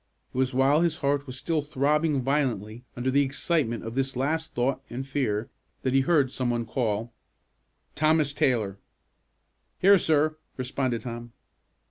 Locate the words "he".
5.93-6.01